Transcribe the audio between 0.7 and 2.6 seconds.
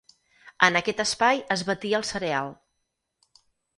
aquest espai es batia el cereal.